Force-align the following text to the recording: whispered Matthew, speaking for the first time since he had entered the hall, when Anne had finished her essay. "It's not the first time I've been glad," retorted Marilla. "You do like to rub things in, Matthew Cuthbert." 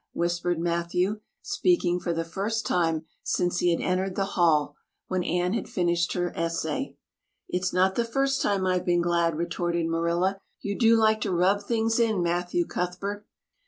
whispered 0.13 0.59
Matthew, 0.59 1.19
speaking 1.43 1.99
for 1.99 2.11
the 2.11 2.25
first 2.25 2.65
time 2.65 3.05
since 3.21 3.59
he 3.59 3.69
had 3.69 3.79
entered 3.81 4.15
the 4.15 4.25
hall, 4.33 4.75
when 5.09 5.23
Anne 5.23 5.53
had 5.53 5.69
finished 5.69 6.13
her 6.13 6.33
essay. 6.35 6.95
"It's 7.47 7.71
not 7.71 7.93
the 7.93 8.03
first 8.03 8.41
time 8.41 8.65
I've 8.65 8.83
been 8.83 9.03
glad," 9.03 9.37
retorted 9.37 9.85
Marilla. 9.85 10.39
"You 10.59 10.75
do 10.75 10.95
like 10.97 11.21
to 11.21 11.31
rub 11.31 11.61
things 11.61 11.99
in, 11.99 12.23
Matthew 12.23 12.65
Cuthbert." 12.65 13.27